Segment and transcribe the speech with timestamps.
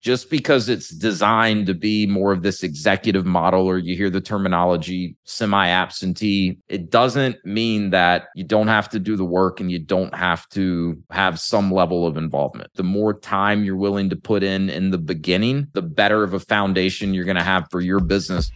[0.00, 4.20] just because it's designed to be more of this executive model or you hear the
[4.20, 9.72] terminology semi absentee, it doesn't mean that you don't have to do the work and
[9.72, 12.70] you don't have to have some level of involvement.
[12.74, 16.40] The more time you're willing to put in in the beginning, the better of a
[16.40, 18.52] foundation you're going to have for your business.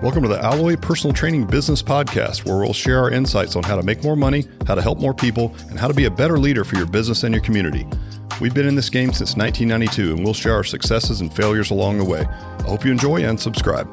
[0.00, 3.74] Welcome to the Alloy Personal Training Business Podcast, where we'll share our insights on how
[3.74, 6.38] to make more money, how to help more people, and how to be a better
[6.38, 7.84] leader for your business and your community.
[8.40, 11.98] We've been in this game since 1992 and we'll share our successes and failures along
[11.98, 12.20] the way.
[12.20, 13.88] I hope you enjoy and subscribe.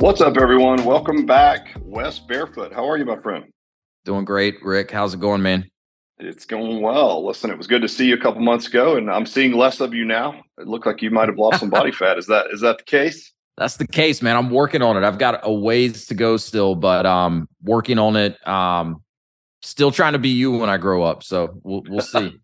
[0.00, 0.84] What's up, everyone?
[0.84, 1.68] Welcome back.
[1.82, 2.72] Wes Barefoot.
[2.72, 3.44] How are you, my friend?
[4.04, 4.90] Doing great, Rick.
[4.90, 5.70] How's it going, man?
[6.18, 7.24] It's going well.
[7.24, 9.80] Listen, it was good to see you a couple months ago, and I'm seeing less
[9.80, 10.42] of you now.
[10.58, 12.18] It looked like you might have lost some body fat.
[12.18, 13.32] Is that is that the case?
[13.56, 14.36] That's the case, man.
[14.36, 15.06] I'm working on it.
[15.06, 18.46] I've got a ways to go still, but um working on it.
[18.48, 19.02] Um
[19.62, 21.22] still trying to be you when I grow up.
[21.22, 22.36] So we'll we'll see.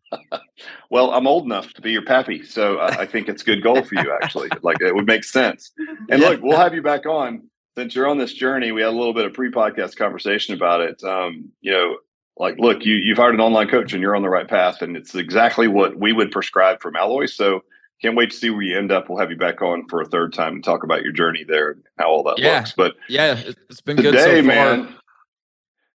[0.91, 3.62] Well, I'm old enough to be your pappy, so I, I think it's a good
[3.62, 4.16] goal for you.
[4.23, 5.73] Actually, like it would make sense.
[6.11, 6.28] And yeah.
[6.28, 8.72] look, we'll have you back on since you're on this journey.
[8.72, 11.03] We had a little bit of pre-podcast conversation about it.
[11.03, 11.97] Um, you know,
[12.37, 14.97] like, look, you you've hired an online coach, and you're on the right path, and
[14.97, 17.27] it's exactly what we would prescribe from Alloy.
[17.27, 17.62] So.
[18.00, 19.09] Can't wait to see where you end up.
[19.09, 21.70] We'll have you back on for a third time and talk about your journey there
[21.70, 22.56] and how all that yeah.
[22.56, 22.72] looks.
[22.72, 24.97] But yeah, it's been today, good so man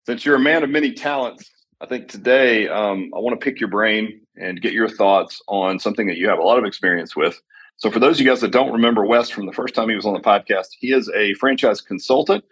[0.06, 3.60] since you're a man of many talents, I think today um, I want to pick
[3.60, 7.16] your brain and get your thoughts on something that you have a lot of experience
[7.16, 7.40] with.
[7.76, 9.96] So, for those of you guys that don't remember Wes from the first time he
[9.96, 12.44] was on the podcast, he is a franchise consultant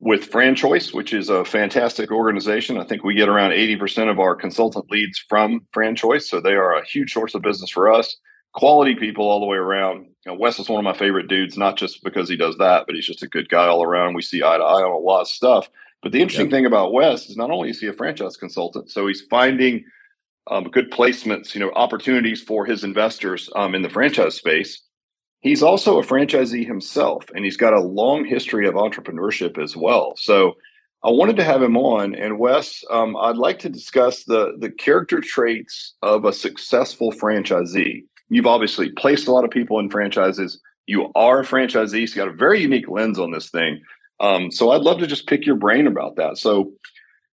[0.00, 2.78] with FranChoice, which is a fantastic organization.
[2.78, 6.22] I think we get around 80% of our consultant leads from FranChoice.
[6.22, 8.16] So, they are a huge source of business for us.
[8.54, 10.06] Quality people all the way around.
[10.26, 12.86] You know, Wes is one of my favorite dudes, not just because he does that,
[12.86, 14.14] but he's just a good guy all around.
[14.14, 15.70] We see eye to eye on a lot of stuff.
[16.02, 16.52] But the interesting yep.
[16.52, 19.84] thing about Wes is not only is he a franchise consultant, so he's finding
[20.50, 24.82] um, good placements, you know, opportunities for his investors um, in the franchise space.
[25.40, 30.14] He's also a franchisee himself, and he's got a long history of entrepreneurship as well.
[30.16, 30.54] So
[31.04, 32.14] I wanted to have him on.
[32.14, 38.04] And Wes, um, I'd like to discuss the the character traits of a successful franchisee.
[38.30, 40.60] You've obviously placed a lot of people in franchises.
[40.86, 43.80] You are a franchisee, so you got a very unique lens on this thing.
[44.20, 46.38] Um, so I'd love to just pick your brain about that.
[46.38, 46.72] So,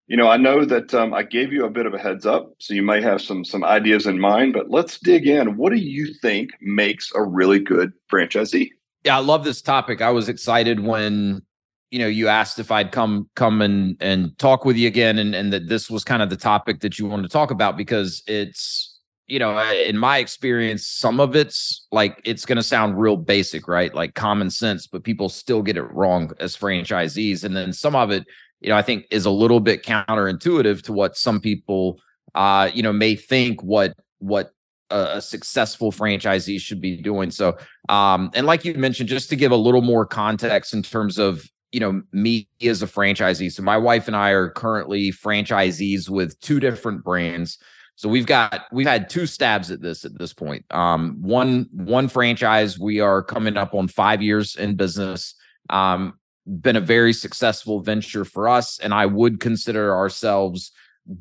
[0.08, 2.54] you know, I know that um, I gave you a bit of a heads up,
[2.60, 4.54] so you may have some some ideas in mind.
[4.54, 5.58] But let's dig in.
[5.58, 8.70] What do you think makes a really good franchisee?
[9.04, 10.02] Yeah, I love this topic.
[10.02, 11.42] I was excited when
[11.90, 15.34] you know you asked if I'd come come and and talk with you again, and
[15.34, 18.22] and that this was kind of the topic that you wanted to talk about because
[18.28, 18.95] it's
[19.28, 23.68] you know, in my experience, some of it's like it's going to sound real basic,
[23.68, 23.94] right?
[23.94, 27.44] Like common sense, but people still get it wrong as franchisees.
[27.44, 28.26] And then some of it,
[28.62, 32.00] you know, I think is a little bit counterintuitive to what some people,
[32.36, 34.52] uh, you know, may think what what
[34.92, 37.32] a, successful franchisee should be doing.
[37.32, 37.58] So,
[37.90, 41.50] um, and like you mentioned, just to give a little more context in terms of
[41.72, 43.52] you know me as a franchisee.
[43.52, 47.58] So my wife and I are currently franchisees with two different brands.
[47.96, 50.66] So we've got we've had two stabs at this at this point.
[50.72, 55.36] Um, one one franchise we are coming up on five years in business.
[55.70, 60.72] Um, been a very successful venture for us, and I would consider ourselves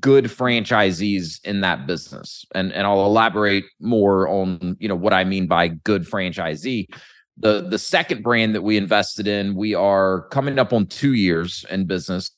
[0.00, 2.44] good franchisees in that business.
[2.54, 6.88] And and I'll elaborate more on you know what I mean by good franchisee.
[7.36, 11.64] The the second brand that we invested in, we are coming up on two years
[11.70, 12.30] in business.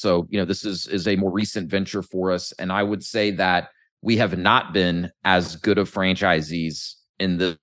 [0.00, 3.04] So, you know, this is is a more recent venture for us and I would
[3.04, 3.68] say that
[4.02, 7.58] we have not been as good of franchisees in this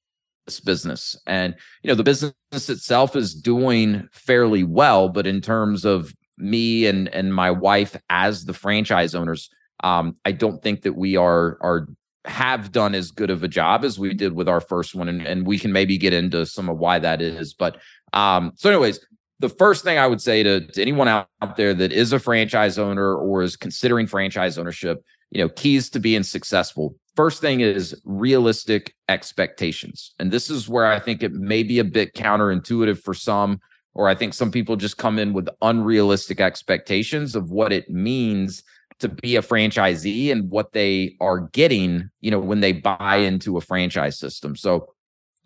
[0.64, 1.16] business.
[1.26, 6.86] And you know, the business itself is doing fairly well, but in terms of me
[6.86, 9.50] and and my wife as the franchise owners,
[9.84, 11.88] um, I don't think that we are are
[12.26, 15.26] have done as good of a job as we did with our first one and,
[15.26, 17.78] and we can maybe get into some of why that is but
[18.12, 19.00] um so anyways
[19.40, 22.20] the first thing I would say to, to anyone out, out there that is a
[22.20, 26.96] franchise owner or is considering franchise ownership, you know, keys to being successful.
[27.16, 30.14] First thing is realistic expectations.
[30.20, 33.60] And this is where I think it may be a bit counterintuitive for some,
[33.94, 38.64] or I think some people just come in with unrealistic expectations of what it means
[39.00, 43.58] to be a franchisee and what they are getting, you know, when they buy into
[43.58, 44.56] a franchise system.
[44.56, 44.94] So,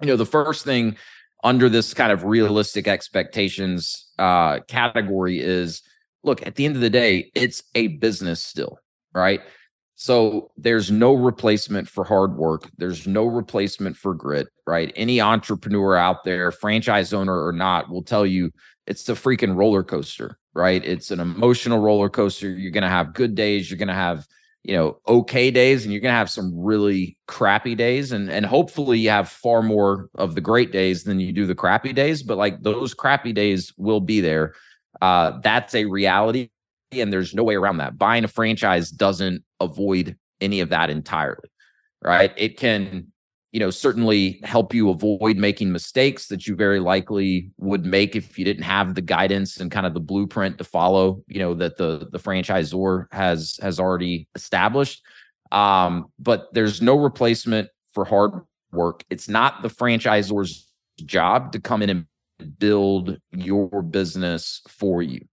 [0.01, 0.95] you know, the first thing
[1.43, 5.81] under this kind of realistic expectations uh, category is
[6.23, 8.77] look at the end of the day it's a business still
[9.13, 9.41] right?
[9.95, 12.67] So there's no replacement for hard work.
[12.77, 14.91] There's no replacement for grit right?
[14.95, 18.51] Any entrepreneur out there franchise owner or not will tell you
[18.87, 20.83] it's a freaking roller coaster right?
[20.83, 22.49] It's an emotional roller coaster.
[22.49, 23.69] You're going to have good days.
[23.69, 24.27] You're going to have
[24.63, 28.45] you know okay days and you're going to have some really crappy days and and
[28.45, 32.21] hopefully you have far more of the great days than you do the crappy days
[32.21, 34.53] but like those crappy days will be there.
[35.01, 36.49] Uh that's a reality
[36.91, 37.97] and there's no way around that.
[37.97, 41.49] Buying a franchise doesn't avoid any of that entirely
[42.03, 42.33] right?
[42.35, 43.11] It can
[43.51, 48.39] you know certainly help you avoid making mistakes that you very likely would make if
[48.39, 51.77] you didn't have the guidance and kind of the blueprint to follow you know that
[51.77, 55.01] the the franchisor has has already established.
[55.51, 58.31] Um but there's no replacement for hard
[58.71, 59.03] work.
[59.09, 60.71] It's not the franchisor's
[61.03, 62.05] job to come in and
[62.57, 65.25] build your business for you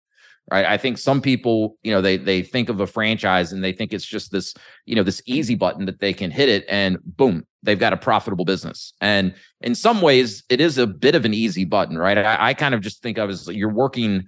[0.51, 0.65] right?
[0.65, 3.93] I think some people you know they they think of a franchise and they think
[3.93, 4.55] it's just this
[4.87, 7.97] you know this easy button that they can hit it and boom they've got a
[7.97, 8.93] profitable business.
[9.01, 12.19] And in some ways it is a bit of an easy button right?
[12.19, 14.25] I, I kind of just think of as you're working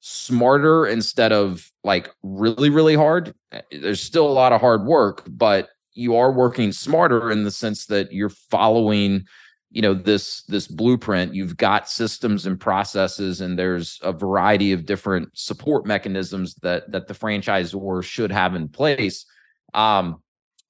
[0.00, 3.34] smarter instead of like really really hard.
[3.70, 7.86] There's still a lot of hard work but you are working smarter in the sense
[7.86, 9.26] that you're following
[9.72, 11.34] you know this this blueprint.
[11.34, 17.08] You've got systems and processes and there's a variety of different support mechanisms that that
[17.08, 19.24] the franchisor should have in place.
[19.72, 20.21] Um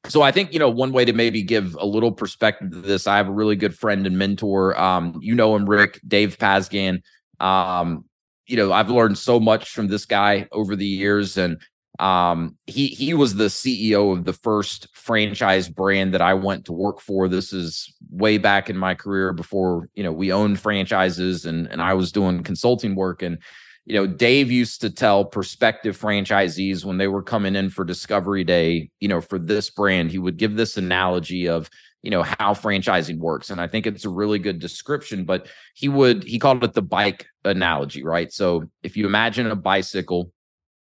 [0.09, 3.07] so i think you know one way to maybe give a little perspective to this
[3.07, 7.03] i have a really good friend and mentor um you know him rick dave pasgan
[7.41, 8.05] um
[8.47, 11.61] you know i've learned so much from this guy over the years and
[11.99, 16.73] um he he was the ceo of the first franchise brand that i went to
[16.73, 17.29] work for.
[17.29, 21.83] This is way back in my career before you know we owned franchises and and
[21.83, 23.39] i was doing consulting work and
[23.87, 28.45] you know dave used to tell prospective franchisees when they were coming in for discovery
[28.45, 31.69] day you know for this brand he would give this analogy of
[32.03, 35.89] you know how franchising works and i think it's a really good description but he
[35.89, 40.31] would he called it the bike analogy right so if you imagine a bicycle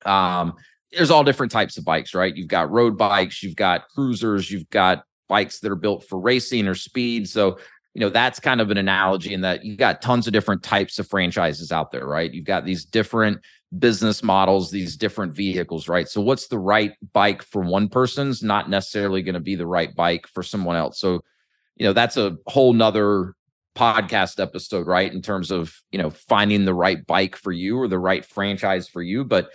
[0.05, 0.55] um
[0.93, 2.35] there's all different types of bikes, right?
[2.35, 6.67] You've got road bikes, you've got cruisers, you've got bikes that are built for racing
[6.67, 7.29] or speed.
[7.29, 7.59] So,
[7.97, 10.99] you know, that's kind of an analogy in that you've got tons of different types
[10.99, 12.31] of franchises out there, right?
[12.31, 13.41] You've got these different
[13.79, 16.07] business models, these different vehicles, right?
[16.07, 19.97] So, what's the right bike for one person's not necessarily going to be the right
[19.97, 21.01] bike for someone else.
[21.01, 21.23] So,
[21.77, 23.33] you know, that's a whole nother
[23.75, 25.11] podcast episode, right?
[25.11, 28.91] In terms of, you know, finding the right bike for you or the right franchise
[28.91, 29.25] for you.
[29.25, 29.49] But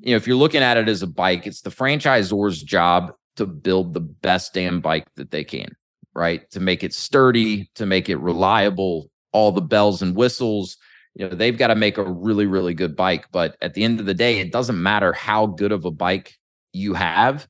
[0.00, 3.46] you know, if you're looking at it as a bike, it's the franchisor's job to
[3.46, 5.76] build the best damn bike that they can,
[6.14, 6.48] right?
[6.52, 10.76] To make it sturdy, to make it reliable, all the bells and whistles.
[11.14, 13.26] You know, they've got to make a really, really good bike.
[13.32, 16.34] But at the end of the day, it doesn't matter how good of a bike
[16.72, 17.46] you have.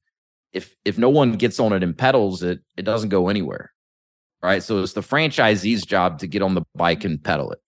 [0.53, 3.73] If if no one gets on it and pedals it, it doesn't go anywhere.
[4.43, 4.63] Right.
[4.63, 7.59] So it's the franchisee's job to get on the bike and pedal it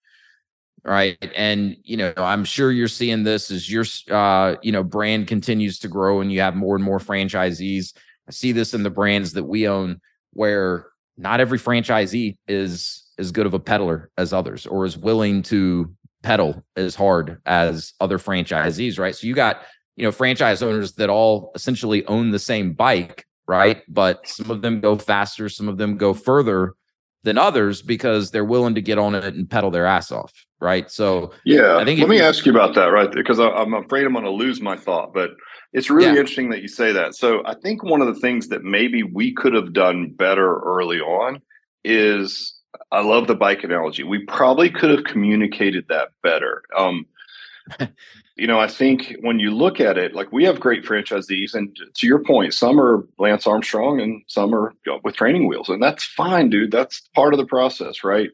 [0.86, 5.26] right and you know i'm sure you're seeing this as your uh you know brand
[5.26, 7.92] continues to grow and you have more and more franchisees
[8.28, 10.00] i see this in the brands that we own
[10.36, 10.86] where
[11.16, 15.92] not every franchisee is as good of a peddler as others or is willing to
[16.22, 19.62] pedal as hard as other franchisees right so you got
[19.96, 24.60] you know franchise owners that all essentially own the same bike right but some of
[24.62, 26.74] them go faster some of them go further
[27.22, 30.90] than others because they're willing to get on it and pedal their ass off right?
[30.90, 33.10] So yeah, I think let me ask you about that, right?
[33.10, 35.30] Because I, am afraid I'm going to lose my thought, but
[35.76, 36.20] it's really yeah.
[36.20, 37.14] interesting that you say that.
[37.14, 41.00] So I think one of the things that maybe we could have done better early
[41.00, 41.42] on
[41.84, 42.54] is
[42.90, 44.02] I love the bike analogy.
[44.02, 46.62] We probably could have communicated that better.
[46.74, 47.04] Um,
[48.36, 51.76] you know, I think when you look at it, like we have great franchisees, and
[51.94, 54.72] to your point, some are Lance Armstrong and some are
[55.04, 56.72] with training wheels, and that's fine, dude.
[56.72, 58.30] That's part of the process, right?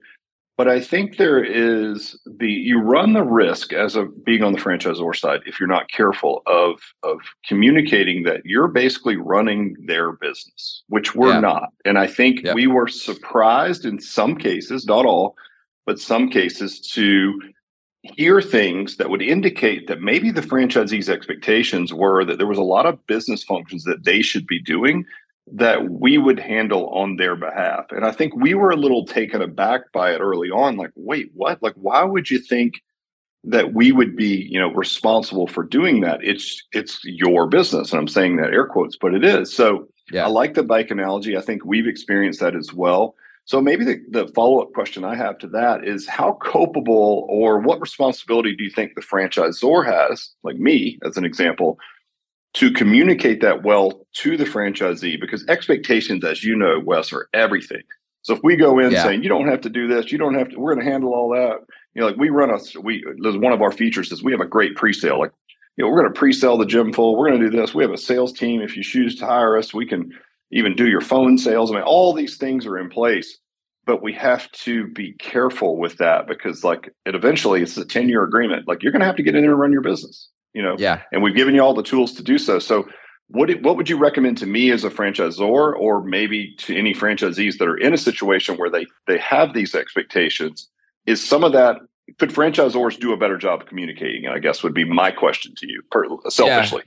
[0.58, 4.58] But I think there is the you run the risk as a being on the
[4.58, 10.82] franchisor side if you're not careful of of communicating that you're basically running their business,
[10.88, 11.40] which we're yeah.
[11.40, 11.72] not.
[11.84, 15.36] And I think we were surprised in some cases, not all,
[15.86, 17.40] but some cases to
[18.02, 22.62] hear things that would indicate that maybe the franchisee's expectations were that there was a
[22.62, 25.04] lot of business functions that they should be doing
[25.50, 27.86] that we would handle on their behalf.
[27.90, 31.30] And I think we were a little taken aback by it early on like, wait,
[31.34, 31.62] what?
[31.62, 32.74] Like why would you think
[33.44, 36.20] that we would be, you know, responsible for doing that?
[36.22, 39.52] It's it's your business and I'm saying that air quotes, but it is.
[39.52, 40.24] So yeah.
[40.24, 41.36] I like the bike analogy.
[41.36, 43.14] I think we've experienced that as well.
[43.44, 47.80] So maybe the, the follow-up question I have to that is how culpable or what
[47.80, 51.76] responsibility do you think the franchisor has, like me as an example,
[52.54, 57.82] to communicate that well to the franchisee because expectations, as you know, Wes, are everything.
[58.22, 59.02] So if we go in yeah.
[59.02, 61.14] saying you don't have to do this, you don't have to, we're going to handle
[61.14, 61.58] all that.
[61.94, 64.46] You know, like we run a we one of our features is we have a
[64.46, 65.18] great pre-sale.
[65.18, 65.32] Like
[65.76, 67.16] you know, we're going to pre-sell the gym full.
[67.16, 67.74] We're going to do this.
[67.74, 68.60] We have a sales team.
[68.60, 70.12] If you choose to hire us, we can
[70.50, 71.70] even do your phone sales.
[71.70, 73.38] I mean, all these things are in place,
[73.86, 78.22] but we have to be careful with that because, like, it eventually it's a ten-year
[78.22, 78.68] agreement.
[78.68, 80.28] Like, you're going to have to get in there and run your business.
[80.54, 81.02] You know, yeah.
[81.12, 82.58] And we've given you all the tools to do so.
[82.58, 82.88] So
[83.28, 87.58] what what would you recommend to me as a franchisor or maybe to any franchisees
[87.58, 90.68] that are in a situation where they they have these expectations?
[91.06, 91.76] Is some of that
[92.18, 95.66] could franchisors do a better job of communicating i guess would be my question to
[95.66, 96.82] you per, selfishly.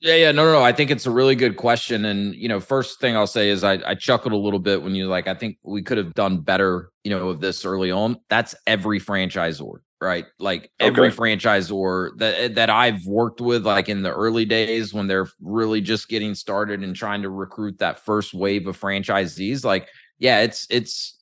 [0.00, 0.14] Yeah.
[0.14, 0.32] yeah yeah.
[0.32, 0.62] No, no no.
[0.62, 2.04] I think it's a really good question.
[2.04, 4.94] And you know first thing i'll say is I, I chuckled a little bit when
[4.94, 8.18] you like i think we could have done better you know of this early on.
[8.28, 10.26] That's every franchisor right?
[10.38, 11.16] Like every okay.
[11.16, 16.08] franchisor that that I've worked with, like in the early days when they're really just
[16.08, 21.18] getting started and trying to recruit that first wave of franchisees, like yeah, it's it's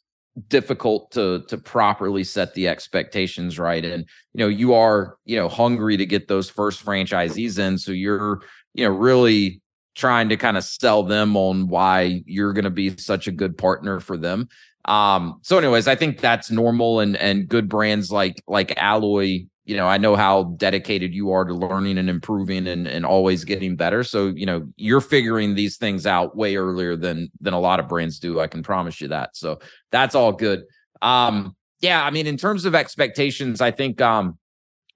[0.49, 5.47] difficult to to properly set the expectations right and you know you are you know
[5.47, 8.41] hungry to get those first franchisees in so you're
[8.73, 9.61] you know really
[9.95, 13.59] trying to kind of sell them on why you're going to be such a good
[13.59, 14.49] partner for them
[14.85, 19.77] um, so anyways, I think that's normal and and good brands like like Alloy, you
[19.77, 23.77] know, I know how dedicated you are to learning and improving and and always getting
[23.77, 24.03] better.
[24.03, 27.89] So, you know, you're figuring these things out way earlier than than a lot of
[27.89, 28.41] brands do.
[28.41, 29.37] I can promise you that.
[29.37, 29.61] So
[29.93, 30.65] that's all good.
[31.01, 34.39] Um, yeah, I mean, in terms of expectations, I think um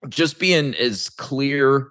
[0.09, 1.91] just being as clear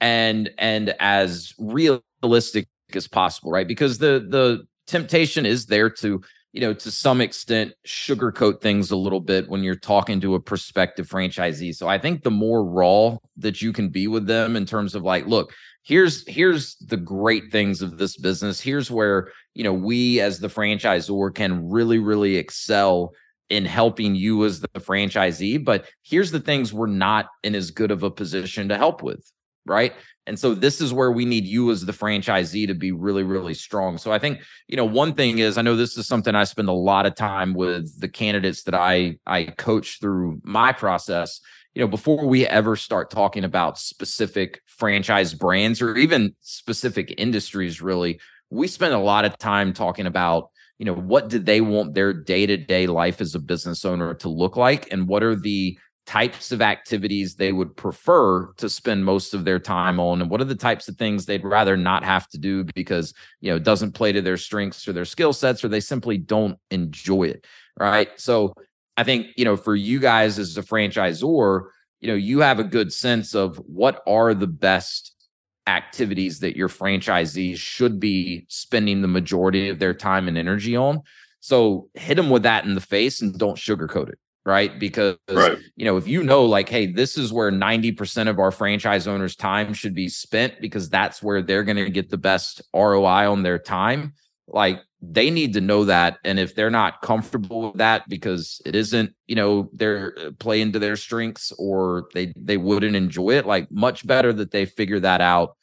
[0.00, 3.66] and and as realistic as possible, right?
[3.66, 6.22] Because the the temptation is there to
[6.54, 10.40] you know, to some extent, sugarcoat things a little bit when you're talking to a
[10.40, 11.74] prospective franchisee.
[11.74, 15.02] So I think the more raw that you can be with them in terms of
[15.02, 18.60] like, look, here's here's the great things of this business.
[18.60, 23.12] Here's where you know we as the franchisor can really really excel
[23.50, 25.62] in helping you as the franchisee.
[25.62, 29.28] But here's the things we're not in as good of a position to help with,
[29.66, 29.94] right?
[30.26, 33.54] And so this is where we need you as the franchisee to be really, really
[33.54, 33.98] strong.
[33.98, 36.68] So I think, you know, one thing is I know this is something I spend
[36.68, 41.40] a lot of time with the candidates that I I coach through my process.
[41.74, 47.82] You know, before we ever start talking about specific franchise brands or even specific industries,
[47.82, 51.94] really, we spend a lot of time talking about you know what do they want
[51.94, 56.52] their day-to-day life as a business owner to look like and what are the types
[56.52, 60.44] of activities they would prefer to spend most of their time on and what are
[60.44, 63.92] the types of things they'd rather not have to do because you know it doesn't
[63.92, 67.46] play to their strengths or their skill sets or they simply don't enjoy it
[67.78, 68.08] right?
[68.20, 68.52] So
[68.96, 71.64] i think you know for you guys as a franchisor
[72.00, 75.14] you know you have a good sense of what are the best
[75.66, 81.00] activities that your franchisees should be spending the majority of their time and energy on.
[81.40, 84.78] So hit them with that in the face and don't sugarcoat it right?
[84.78, 85.58] Because right.
[85.76, 89.36] you know, if you know like hey, this is where 90% of our franchise owners
[89.36, 93.42] time should be spent because that's where they're going to get the best ROI on
[93.42, 94.14] their time,
[94.46, 98.74] like they need to know that and if they're not comfortable with that because it
[98.74, 103.46] isn't, you know, they're uh, playing to their strengths or they they wouldn't enjoy it,
[103.46, 105.56] like much better that they figure that out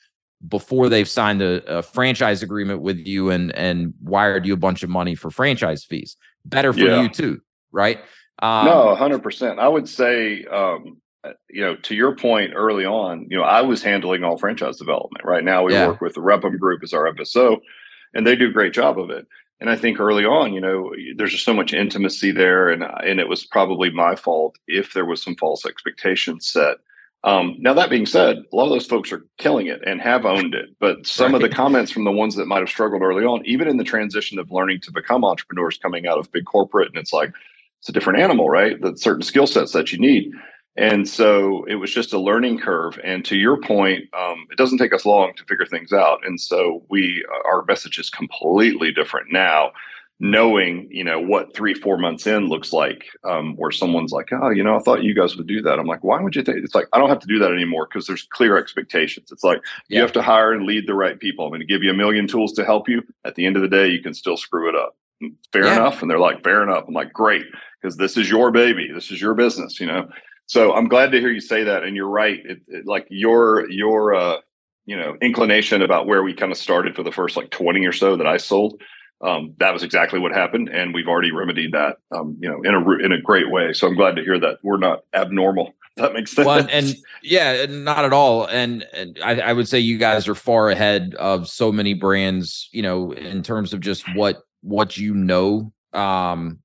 [0.48, 4.84] before they've signed a, a franchise agreement with you and and wired you a bunch
[4.84, 6.18] of money for franchise fees.
[6.46, 7.02] Better for yeah.
[7.02, 8.00] you too, right?
[8.42, 9.60] Um, no, hundred percent.
[9.60, 13.62] I would say, um, uh, you know, to your point early on, you know, I
[13.62, 15.24] was handling all franchise development.
[15.26, 15.88] Right now, we yeah.
[15.88, 17.60] work with the Repum Group as our FSO,
[18.14, 19.28] and they do a great job of it.
[19.60, 23.20] And I think early on, you know, there's just so much intimacy there, and and
[23.20, 26.78] it was probably my fault if there was some false expectations set.
[27.24, 30.26] Um, now that being said, a lot of those folks are killing it and have
[30.26, 30.70] owned it.
[30.80, 31.36] But some right.
[31.36, 33.84] of the comments from the ones that might have struggled early on, even in the
[33.84, 37.32] transition of learning to become entrepreneurs coming out of big corporate, and it's like,
[37.82, 38.80] it's a different animal, right?
[38.80, 40.32] The certain skill sets that you need.
[40.78, 43.00] And so it was just a learning curve.
[43.04, 46.20] And to your point, um, it doesn't take us long to figure things out.
[46.24, 49.72] And so we, uh, our message is completely different now,
[50.20, 54.52] knowing, you know, what three, four months in looks like, um, where someone's like, oh,
[54.52, 55.80] you know, I thought you guys would do that.
[55.80, 56.60] I'm like, why would you think?
[56.60, 59.32] It's like, I don't have to do that anymore because there's clear expectations.
[59.32, 59.60] It's like,
[59.90, 59.96] yeah.
[59.96, 61.46] you have to hire and lead the right people.
[61.46, 63.02] I'm going to give you a million tools to help you.
[63.26, 64.96] At the end of the day, you can still screw it up.
[65.52, 65.76] Fair yeah.
[65.76, 66.02] enough.
[66.02, 66.86] And they're like, fair enough.
[66.88, 67.46] I'm like, great
[67.82, 68.90] because this is your baby.
[68.94, 70.08] This is your business, you know.
[70.46, 72.40] So I'm glad to hear you say that, and you're right.
[72.44, 74.38] It, it, like your your uh,
[74.86, 77.94] you know inclination about where we kind of started for the first like 20 or
[77.94, 78.82] so that I sold.
[79.22, 82.74] Um, that was exactly what happened, and we've already remedied that, um, you know, in
[82.74, 83.72] a in a great way.
[83.72, 85.74] So I'm glad to hear that we're not abnormal.
[85.98, 86.46] That makes sense.
[86.46, 88.46] Well, and yeah, not at all.
[88.46, 92.70] And, and I, I would say you guys are far ahead of so many brands,
[92.72, 96.60] you know, in terms of just what what you know um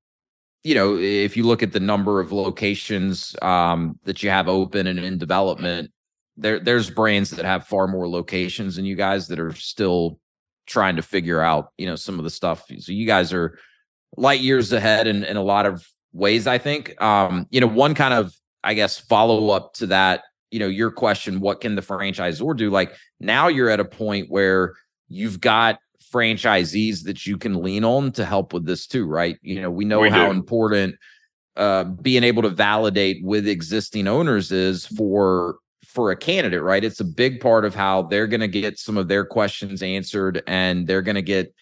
[0.67, 4.89] you know, if you look at the number of locations um, that you have open
[4.89, 5.93] and in development,
[6.37, 10.19] there there's brands that have far more locations than you guys that are still
[10.67, 12.65] trying to figure out, you know, some of the stuff.
[12.81, 13.61] So you guys are
[14.17, 17.01] light years ahead in, in a lot of ways, I think.
[17.01, 18.35] Um, you know, one kind of,
[18.65, 22.71] I guess, follow up to that, you know, your question, what can the franchisor do?
[22.71, 24.75] Like now you're at a point where
[25.07, 25.79] you've got
[26.13, 29.39] franchisees that you can lean on to help with this too, right?
[29.43, 30.31] You know, we know we how do.
[30.31, 30.97] important
[31.57, 36.85] uh, being able to validate with existing owners is for for a candidate, right?
[36.85, 40.43] It's a big part of how they're going to get some of their questions answered
[40.47, 41.55] and they're going to get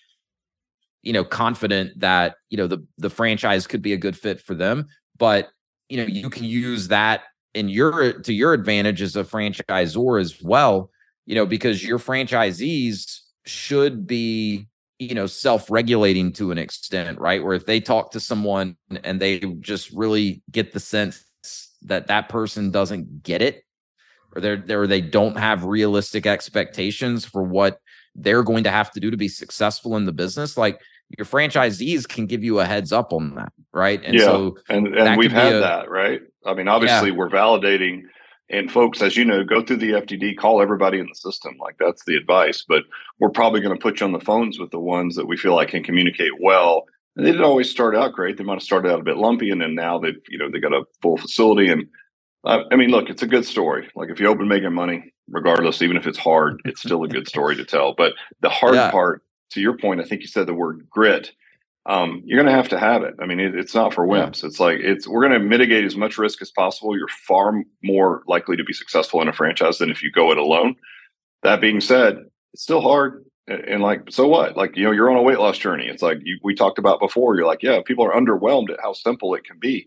[1.02, 4.54] you know confident that you know the the franchise could be a good fit for
[4.54, 4.86] them,
[5.16, 5.50] but
[5.88, 7.22] you know you can use that
[7.54, 10.90] in your to your advantage as a franchisor as well,
[11.26, 17.54] you know, because your franchisees should be you know self-regulating to an extent right where
[17.54, 21.24] if they talk to someone and they just really get the sense
[21.82, 23.62] that that person doesn't get it
[24.34, 27.78] or they're, or they don't have realistic expectations for what
[28.14, 30.80] they're going to have to do to be successful in the business like
[31.18, 34.24] your franchisees can give you a heads up on that right and yeah.
[34.24, 37.16] so and, and we've had a, that right i mean obviously yeah.
[37.16, 38.02] we're validating
[38.50, 41.76] and folks as you know go through the FDD call everybody in the system like
[41.78, 42.84] that's the advice but
[43.18, 45.54] we're probably going to put you on the phones with the ones that we feel
[45.54, 46.84] like can communicate well
[47.16, 49.50] and they didn't always start out great they might have started out a bit lumpy
[49.50, 51.86] and then now they've you know they got a full facility and
[52.44, 53.88] uh, I mean, look, it's a good story.
[53.96, 57.26] Like if you open making money, regardless, even if it's hard, it's still a good
[57.26, 57.94] story to tell.
[57.94, 58.90] But the hard yeah.
[58.90, 61.32] part, to your point, I think you said the word grit.
[61.86, 63.14] Um, you're going to have to have it.
[63.20, 64.42] I mean, it, it's not for wimps.
[64.42, 66.96] It's like it's we're going to mitigate as much risk as possible.
[66.96, 70.38] You're far more likely to be successful in a franchise than if you go it
[70.38, 70.76] alone.
[71.42, 72.24] That being said,
[72.54, 73.24] it's still hard.
[73.46, 74.56] And, and like, so what?
[74.56, 75.86] Like, you know, you're on a weight loss journey.
[75.86, 77.36] It's like you, we talked about before.
[77.36, 79.86] You're like, yeah, people are underwhelmed at how simple it can be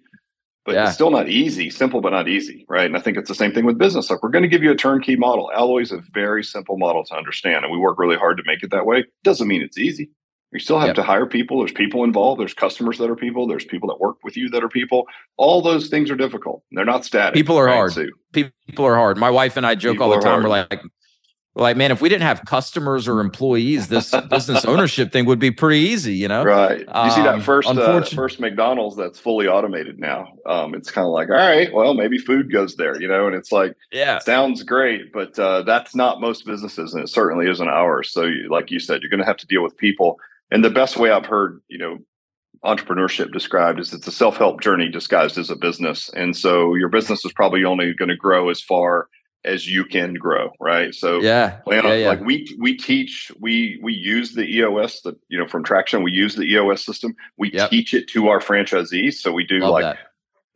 [0.67, 0.83] but yeah.
[0.83, 2.85] it's still not easy, simple but not easy, right?
[2.85, 4.09] And I think it's the same thing with business.
[4.09, 5.49] Like we're going to give you a turnkey model.
[5.55, 8.61] Alloy is a very simple model to understand, and we work really hard to make
[8.61, 9.05] it that way.
[9.23, 10.09] Doesn't mean it's easy.
[10.53, 10.95] You still have yep.
[10.95, 11.59] to hire people.
[11.59, 12.39] There's people involved.
[12.39, 13.47] There's customers that are people.
[13.47, 15.05] There's people that work with you that are people.
[15.35, 16.63] All those things are difficult.
[16.71, 17.33] They're not static.
[17.33, 17.75] People are right?
[17.75, 17.93] hard.
[17.93, 19.17] So, people are hard.
[19.17, 20.41] My wife and I joke all the time.
[20.41, 20.81] We're like,
[21.57, 25.49] like, man, if we didn't have customers or employees, this business ownership thing would be
[25.51, 26.43] pretty easy, you know?
[26.43, 26.79] Right.
[26.79, 30.33] You see that um, first uh, first McDonald's that's fully automated now.
[30.45, 33.35] Um, it's kind of like, all right, well, maybe food goes there, you know, and
[33.35, 37.67] it's like, yeah, sounds great, but uh, that's not most businesses, and it certainly isn't
[37.67, 38.11] ours.
[38.11, 40.19] So, you, like you said, you're going to have to deal with people,
[40.51, 41.97] and the best way I've heard, you know,
[42.65, 47.23] entrepreneurship described is it's a self-help journey disguised as a business, and so your business
[47.25, 49.07] is probably only going to grow as far
[49.45, 50.93] as you can grow right?
[50.93, 55.17] So yeah, yeah, on, yeah, like we we teach we we use the eos the
[55.29, 57.15] you know from traction we use the eos system.
[57.37, 57.69] We yep.
[57.69, 59.15] teach it to our franchisees.
[59.15, 59.97] So we do Love like that.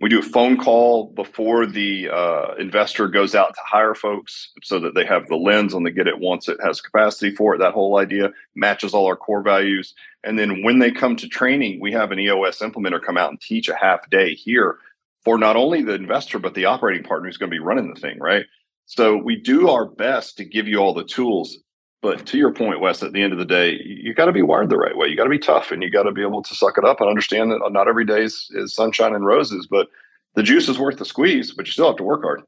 [0.01, 4.79] We do a phone call before the uh, investor goes out to hire folks so
[4.79, 7.59] that they have the lens on the get it once it has capacity for it
[7.59, 11.79] that whole idea matches all our core values and then when they come to training
[11.79, 14.77] we have an eos implementer come out and teach a half day here
[15.23, 17.99] for not only the investor but the operating partner who's going to be running the
[17.99, 18.45] thing right
[18.91, 21.59] so we do our best to give you all the tools.
[22.01, 24.41] But to your point, Wes, at the end of the day, you got to be
[24.41, 25.07] wired the right way.
[25.07, 26.99] You got to be tough and you got to be able to suck it up
[26.99, 29.87] and understand that not every day is, is sunshine and roses, but
[30.33, 32.41] the juice is worth the squeeze, but you still have to work hard.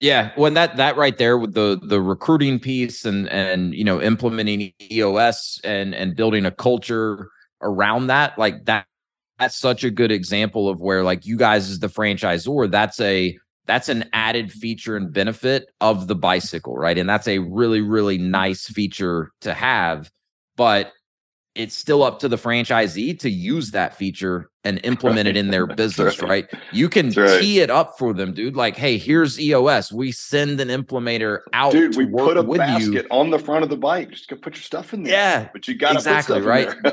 [0.00, 4.02] Yeah, when that that right there with the the recruiting piece and and you know
[4.02, 7.30] implementing EOS and and building a culture
[7.62, 8.86] around that, like that
[9.38, 13.38] that's such a good example of where like you guys as the franchisor, that's a
[13.66, 16.98] that's an added feature and benefit of the bicycle, right?
[16.98, 20.10] And that's a really, really nice feature to have.
[20.56, 20.92] But
[21.54, 25.66] it's still up to the franchisee to use that feature and implement it in their
[25.76, 26.50] business, right.
[26.52, 26.62] right.
[26.72, 27.40] You can right.
[27.40, 28.56] tee it up for them, dude.
[28.56, 29.92] Like, hey, here's EOS.
[29.92, 31.72] We send an implementer out.
[31.72, 33.06] Dude, we put a basket you.
[33.10, 34.10] on the front of the bike.
[34.10, 35.12] Just go put your stuff in there.
[35.12, 36.68] Yeah, but you got to exactly right.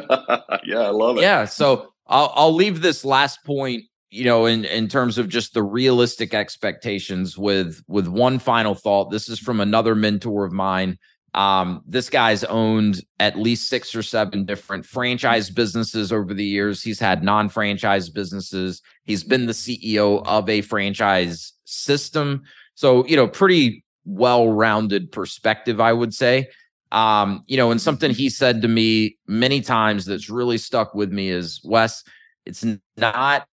[0.64, 1.22] yeah, I love it.
[1.22, 5.54] Yeah, so I'll I'll leave this last point you know in in terms of just
[5.54, 11.00] the realistic expectations with with one final thought this is from another mentor of mine.
[11.34, 16.84] Um this guy's owned at least six or seven different franchise businesses over the years.
[16.84, 18.82] He's had non-franchise businesses.
[19.06, 22.44] He's been the ceo of a franchise system.
[22.76, 26.50] So you know pretty well-rounded perspective i would say.
[26.92, 31.14] Um you know and something he said to me many times that's really stuck with
[31.14, 32.04] me is wes
[32.46, 32.66] it's
[32.98, 33.48] not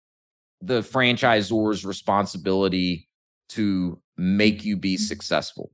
[0.64, 3.08] the franchisor's responsibility
[3.50, 5.02] to make you be mm-hmm.
[5.02, 5.70] successful,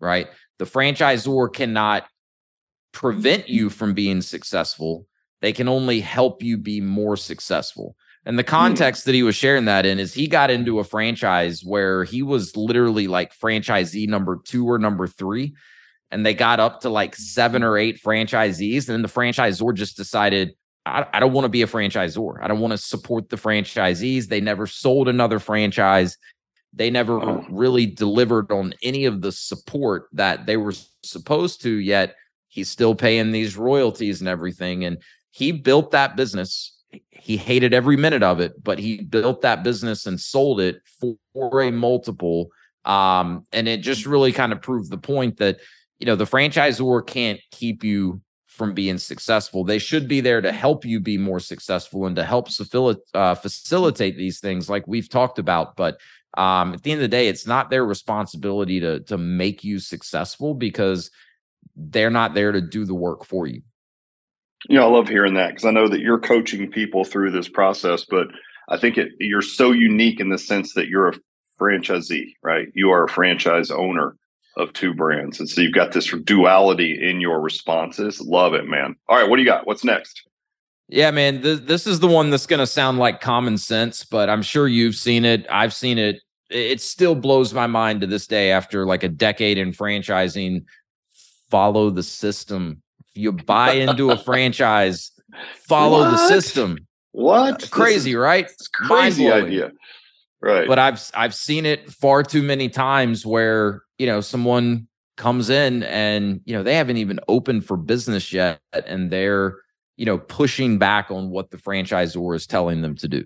[0.00, 0.28] right?
[0.58, 2.06] The franchisor cannot
[2.92, 3.74] prevent you mm-hmm.
[3.74, 5.06] from being successful.
[5.40, 7.96] They can only help you be more successful.
[8.24, 8.48] And the hmm.
[8.48, 12.22] context that he was sharing that in is he got into a franchise where he
[12.22, 15.54] was literally like franchisee number two or number three.
[16.12, 17.70] And they got up to like seven mm-hmm.
[17.70, 18.88] or eight franchisees.
[18.88, 22.42] And then the franchisor just decided, I, I don't want to be a franchisor.
[22.42, 24.26] I don't want to support the franchisees.
[24.26, 26.18] They never sold another franchise.
[26.72, 27.44] They never oh.
[27.50, 32.16] really delivered on any of the support that they were supposed to, yet
[32.48, 34.84] he's still paying these royalties and everything.
[34.84, 34.98] And
[35.30, 36.76] he built that business.
[37.10, 41.14] He hated every minute of it, but he built that business and sold it for,
[41.32, 42.48] for a multiple.
[42.84, 45.58] Um, and it just really kind of proved the point that,
[45.98, 48.20] you know, the franchisor can't keep you
[48.52, 49.64] from being successful.
[49.64, 52.48] They should be there to help you be more successful and to help
[53.14, 55.74] uh, facilitate these things like we've talked about.
[55.76, 55.98] But
[56.36, 59.78] um, at the end of the day, it's not their responsibility to to make you
[59.78, 61.10] successful because
[61.76, 63.62] they're not there to do the work for you.
[64.68, 67.48] You know, I love hearing that because I know that you're coaching people through this
[67.48, 68.28] process, but
[68.68, 71.14] I think it, you're so unique in the sense that you're a
[71.60, 72.68] franchisee, right?
[72.74, 74.16] You are a franchise owner
[74.56, 75.40] of two brands.
[75.40, 78.20] And so you've got this duality in your responses.
[78.20, 78.96] Love it, man.
[79.08, 79.66] All right, what do you got?
[79.66, 80.22] What's next?
[80.88, 84.28] Yeah, man, th- this is the one that's going to sound like common sense, but
[84.28, 85.46] I'm sure you've seen it.
[85.50, 86.20] I've seen it.
[86.50, 90.64] It still blows my mind to this day after like a decade in franchising.
[91.50, 92.82] Follow the system.
[93.14, 95.12] If you buy into a franchise,
[95.66, 96.10] follow what?
[96.10, 96.78] the system.
[97.12, 97.64] What?
[97.64, 98.50] Uh, crazy, right?
[98.74, 99.72] crazy idea.
[100.42, 100.66] Right.
[100.66, 105.82] But I've I've seen it far too many times where, you know, someone comes in
[105.84, 109.56] and, you know, they haven't even opened for business yet and they're
[109.96, 113.24] you know, pushing back on what the franchisor is telling them to do.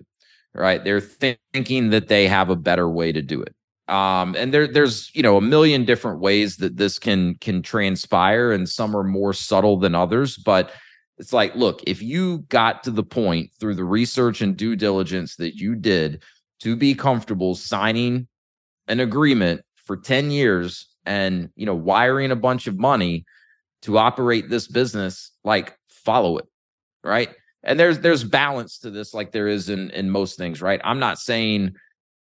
[0.53, 0.83] Right.
[0.83, 3.55] They're th- thinking that they have a better way to do it.
[3.91, 8.51] Um, and there, there's you know a million different ways that this can can transpire,
[8.51, 10.35] and some are more subtle than others.
[10.35, 10.71] But
[11.17, 15.37] it's like, look, if you got to the point through the research and due diligence
[15.37, 16.21] that you did
[16.61, 18.27] to be comfortable signing
[18.87, 23.25] an agreement for 10 years and you know wiring a bunch of money
[23.81, 26.45] to operate this business like follow it
[27.07, 27.29] right?
[27.63, 30.79] And there's there's balance to this, like there is in in most things, right?
[30.83, 31.73] I'm not saying,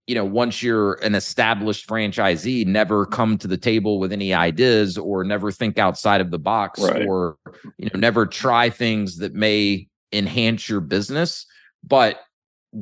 [0.06, 4.96] you know, once you're an established franchisee, never come to the table with any ideas
[4.96, 7.06] or never think outside of the box right.
[7.06, 7.36] or
[7.76, 11.46] you know, never try things that may enhance your business.
[11.84, 12.20] But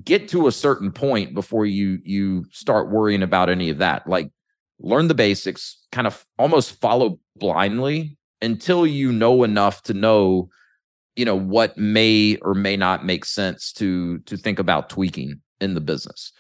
[0.03, 4.09] get to a certain point before you you start worrying about any of that.
[4.09, 4.31] Like
[4.79, 10.49] learn the basics, kind of almost follow blindly until you know enough to know
[11.17, 15.75] you know what may or may not make sense to to think about tweaking in
[15.75, 16.33] the business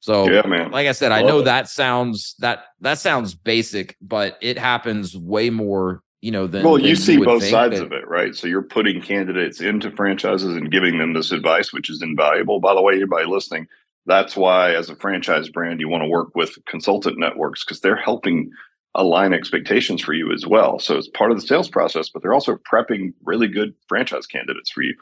[0.00, 0.70] so yeah, man.
[0.70, 1.44] like i said Love i know it.
[1.44, 6.74] that sounds that that sounds basic but it happens way more you know than well
[6.74, 10.56] than you see both sides that, of it right so you're putting candidates into franchises
[10.56, 13.66] and giving them this advice which is invaluable by the way anybody listening
[14.06, 17.96] that's why as a franchise brand you want to work with consultant networks because they're
[17.96, 18.50] helping
[18.94, 20.78] align expectations for you as well.
[20.78, 24.70] So it's part of the sales process, but they're also prepping really good franchise candidates
[24.70, 24.94] for you.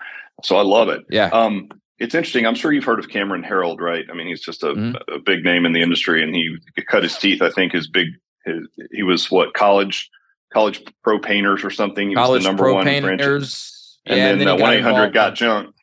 [0.45, 1.03] So I love it.
[1.11, 1.27] Yeah.
[1.33, 2.47] Um, it's interesting.
[2.47, 4.05] I'm sure you've heard of Cameron Herold right?
[4.11, 5.13] I mean, he's just a, mm-hmm.
[5.13, 6.57] a big name in the industry, and he
[6.89, 7.43] cut his teeth.
[7.43, 8.07] I think his big,
[8.47, 10.09] his, he was what college,
[10.53, 12.09] college pro painters or something.
[12.09, 13.99] He college was the number pro one painters.
[14.07, 15.75] And yeah, then, one eight hundred got junk.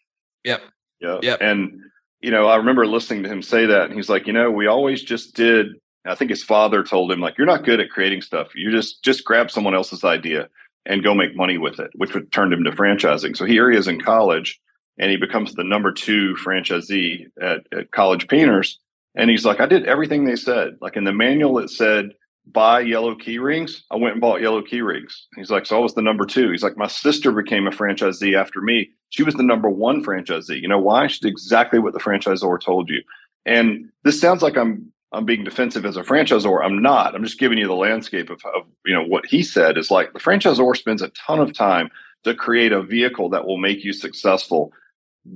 [0.44, 0.62] Yep.
[1.02, 1.20] Yep.
[1.22, 1.38] Yep.
[1.42, 1.82] And
[2.22, 4.68] you know, I remember listening to him say that, and he's like, you know, we
[4.68, 5.76] always just did
[6.08, 8.56] I think his father told him like, "You're not good at creating stuff.
[8.56, 10.50] You just just grab someone else's idea
[10.86, 13.36] and go make money with it," which would turned him to franchising.
[13.36, 14.60] So here he is in college,
[14.98, 18.80] and he becomes the number two franchisee at, at College Painters.
[19.16, 20.78] And he's like, "I did everything they said.
[20.82, 22.12] Like in the manual, it said."
[22.52, 23.84] Buy yellow key rings.
[23.92, 25.28] I went and bought yellow key rings.
[25.36, 26.52] He's like, so I was the number two.
[26.52, 28.90] He's like, my sister became a franchisee after me.
[29.10, 30.62] She was the number one franchisee.
[30.62, 31.08] You know why?
[31.08, 33.02] She did exactly what the franchisor told you.
[33.46, 36.64] And this sounds like I'm I'm being defensive as a franchisor.
[36.64, 37.16] I'm not.
[37.16, 40.14] I'm just giving you the landscape of, of you know what he said is like
[40.14, 41.90] the franchisor spends a ton of time
[42.26, 44.72] to create a vehicle that will make you successful.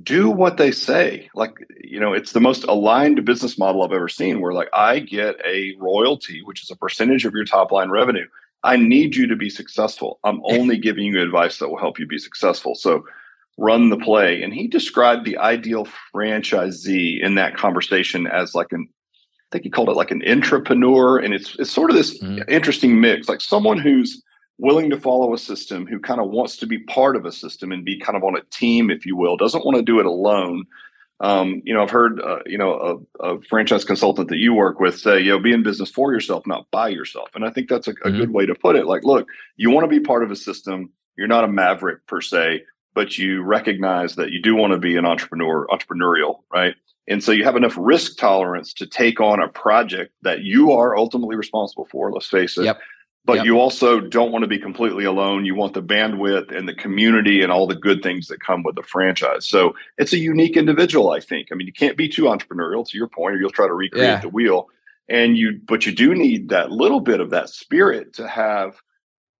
[0.02, 1.28] Do what they say.
[1.34, 5.00] Like, you know, it's the most aligned business model I've ever seen where like I
[5.00, 8.26] get a royalty, which is a percentage of your top line revenue.
[8.64, 10.20] I need you to be successful.
[10.24, 12.74] I'm only giving you advice that will help you be successful.
[12.74, 13.04] So
[13.58, 14.42] run the play.
[14.42, 18.88] And he described the ideal franchisee in that conversation as like an
[19.52, 22.48] I think he called it like an entrepreneur, and it's it's sort of this mm-hmm.
[22.48, 24.22] interesting mix, like someone who's
[24.58, 27.72] willing to follow a system, who kind of wants to be part of a system
[27.72, 30.06] and be kind of on a team, if you will, doesn't want to do it
[30.06, 30.64] alone.
[31.20, 34.80] Um, you know, I've heard uh, you know a, a, franchise consultant that you work
[34.80, 37.68] with say, you know, be in business for yourself, not by yourself, and I think
[37.68, 38.18] that's a, a mm-hmm.
[38.18, 38.86] good way to put it.
[38.86, 40.90] Like, look, you want to be part of a system.
[41.16, 44.96] You're not a maverick per se, but you recognize that you do want to be
[44.96, 46.74] an entrepreneur, entrepreneurial, right?
[47.08, 50.96] And so you have enough risk tolerance to take on a project that you are
[50.96, 52.64] ultimately responsible for, let's face it.
[52.64, 52.80] Yep.
[53.24, 53.44] But Yep.
[53.46, 55.44] you also don't want to be completely alone.
[55.44, 58.74] You want the bandwidth and the community and all the good things that come with
[58.74, 59.48] the franchise.
[59.48, 61.48] So it's a unique individual, I think.
[61.52, 64.08] I mean, you can't be too entrepreneurial to your point, or you'll try to recreate
[64.08, 64.20] Yeah.
[64.20, 64.68] the wheel.
[65.08, 68.80] And you, but you do need that little bit of that spirit to have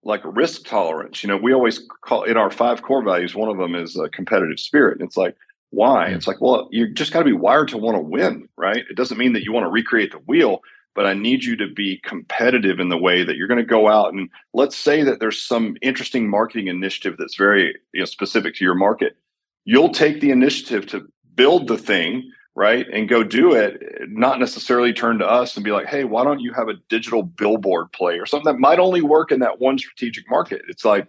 [0.05, 1.23] like risk tolerance.
[1.23, 4.09] You know, we always call in our five core values, one of them is a
[4.09, 4.99] competitive spirit.
[5.01, 5.37] And it's like,
[5.71, 6.11] why?
[6.11, 6.17] Mm.
[6.17, 8.85] It's like, well, you just got to be wired to want to win, right?
[8.91, 10.61] It doesn't mean that you want to recreate the wheel,
[10.95, 13.89] but I need you to be competitive in the way that you're going to go
[13.89, 18.55] out and let's say that there's some interesting marketing initiative that's very you know, specific
[18.57, 19.17] to your market.
[19.65, 22.87] You'll take the initiative to build the thing, right?
[22.93, 26.41] And go do it, not necessarily turn to us and be like, hey, why don't
[26.41, 29.79] you have a digital billboard play or something that might only work in that one
[29.79, 30.63] strategic market?
[30.69, 31.07] It's like,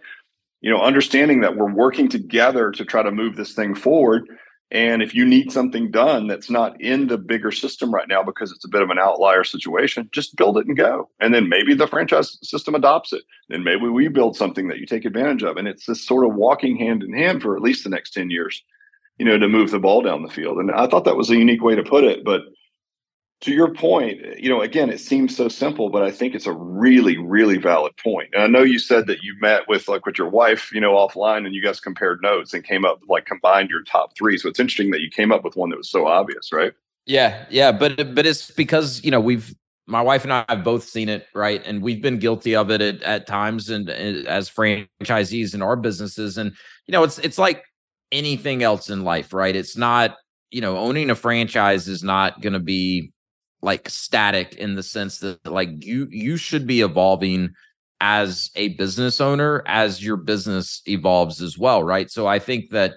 [0.60, 4.26] you know, understanding that we're working together to try to move this thing forward.
[4.74, 8.50] And if you need something done that's not in the bigger system right now because
[8.50, 11.08] it's a bit of an outlier situation, just build it and go.
[11.20, 13.22] And then maybe the franchise system adopts it.
[13.48, 15.56] Then maybe we build something that you take advantage of.
[15.56, 18.30] And it's this sort of walking hand in hand for at least the next 10
[18.30, 18.64] years,
[19.16, 20.58] you know, to move the ball down the field.
[20.58, 22.24] And I thought that was a unique way to put it.
[22.24, 22.40] But
[23.40, 26.52] to your point, you know, again, it seems so simple, but I think it's a
[26.52, 28.30] really, really valid point.
[28.32, 30.92] And I know you said that you met with like with your wife, you know,
[30.92, 34.38] offline and you guys compared notes and came up like combined your top three.
[34.38, 36.72] So it's interesting that you came up with one that was so obvious, right?
[37.06, 39.54] Yeah, yeah, but but it's because you know we've
[39.86, 42.80] my wife and I have both seen it, right, and we've been guilty of it
[42.80, 46.52] at, at times, and, and as franchisees in our businesses, and
[46.86, 47.64] you know it's it's like
[48.10, 49.54] anything else in life, right?
[49.54, 50.16] It's not
[50.50, 53.12] you know owning a franchise is not going to be
[53.64, 57.54] like static in the sense that like you you should be evolving
[58.00, 62.10] as a business owner as your business evolves as well, right?
[62.10, 62.96] So I think that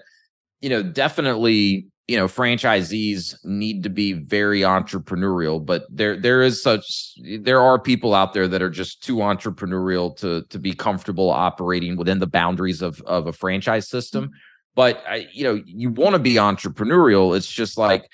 [0.60, 6.62] you know definitely you know franchisees need to be very entrepreneurial but there there is
[6.62, 11.30] such there are people out there that are just too entrepreneurial to to be comfortable
[11.30, 14.24] operating within the boundaries of of a franchise system.
[14.24, 14.32] Mm-hmm.
[14.74, 17.36] But I, you know you want to be entrepreneurial.
[17.36, 18.08] It's just like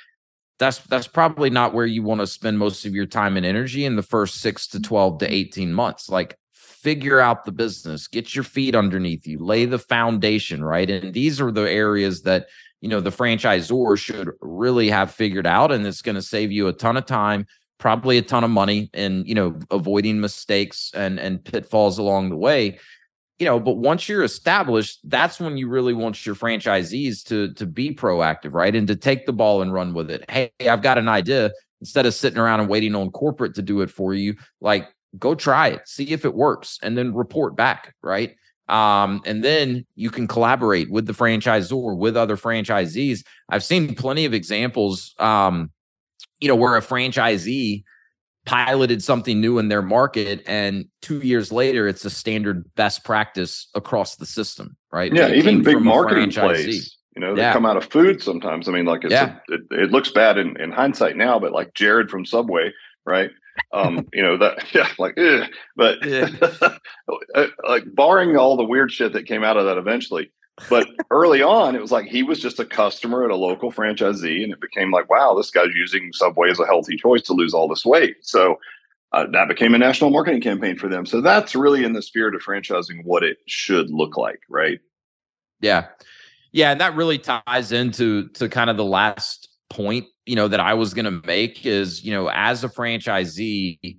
[0.64, 3.84] that's that's probably not where you want to spend most of your time and energy
[3.84, 6.08] in the first 6 to 12 to 18 months.
[6.08, 10.90] Like figure out the business get your feet underneath you lay the foundation right?
[10.90, 12.46] And these are the areas that
[12.80, 16.68] you know the franchisor should really have figured out and it's going to save you
[16.68, 17.46] a ton of time
[17.78, 22.36] probably a ton of money and you know avoiding mistakes and and pitfalls along the
[22.36, 22.78] way
[23.38, 27.66] you know but once you're established that's when you really want your franchisees to to
[27.66, 28.74] be proactive right?
[28.74, 30.28] And to take the ball and run with it.
[30.30, 31.50] Hey i've got an idea.
[31.80, 35.34] Instead of sitting around and waiting on corporate to do it for you like go
[35.34, 38.36] try it see if it works and then report back right?
[38.66, 43.22] Um, and then you can collaborate with the franchisor with other franchisees.
[43.50, 45.70] I've seen plenty of examples um,
[46.40, 47.84] you know where a franchisee
[48.46, 53.68] piloted something new in their market and two years later it's a standard best practice
[53.74, 56.96] across the system right Yeah, even big marketing plays.
[57.16, 57.52] You know, they Yeah.
[57.52, 58.68] come out of food sometimes.
[58.68, 59.36] I mean, like it's Yeah.
[59.48, 62.72] a, it, it looks bad in, in hindsight now, but like Jared from Subway,
[63.06, 63.30] right?
[63.72, 65.48] Um, you know that, yeah, like, ugh.
[65.76, 65.98] but
[67.34, 70.32] uh, like barring all the weird shit that came out of that eventually.
[70.68, 74.44] But early on, it was like he was just a customer at a local franchisee,
[74.44, 77.54] and it became like, wow, this guy's using Subway as a healthy choice to lose
[77.54, 78.16] all this weight.
[78.22, 78.58] So
[79.12, 81.06] uh, that became a national marketing campaign for them.
[81.06, 84.80] So that's really in the spirit of franchising what it should look like, right?
[85.60, 85.86] Yeah.
[86.52, 90.60] Yeah, and that really ties into to kind of the last point, you know, that
[90.60, 93.98] I was going to make is, you know, as a franchisee,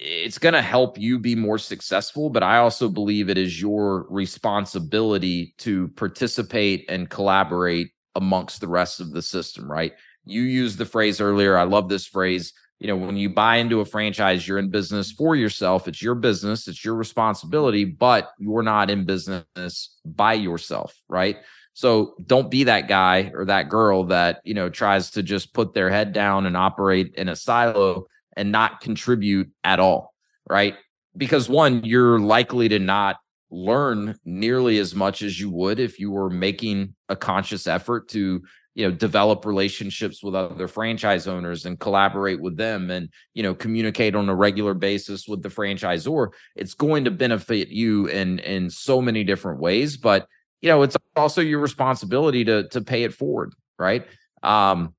[0.00, 4.06] it's going to help you be more successful, but I also believe it is your
[4.08, 9.92] responsibility to participate and collaborate amongst the rest of the system, right?
[10.24, 13.80] You used the phrase earlier, I love this phrase, you know, when you buy into
[13.80, 15.88] a franchise, you're in business for yourself.
[15.88, 21.38] It's your business, it's your responsibility, but you're not in business by yourself, right?
[21.72, 25.74] So don't be that guy or that girl that, you know, tries to just put
[25.74, 28.06] their head down and operate in a silo
[28.38, 30.14] and not contribute at all,
[30.48, 30.76] right?
[31.16, 33.16] Because one, you're likely to not
[33.50, 38.42] learn nearly as much as you would if you were making a conscious effort to
[38.74, 43.54] you know develop relationships with other franchise owners and collaborate with them and you know
[43.54, 48.68] communicate on a regular basis with the franchisor it's going to benefit you in in
[48.68, 50.26] so many different ways but
[50.60, 54.06] you know it's also your responsibility to to pay it forward right
[54.42, 54.94] um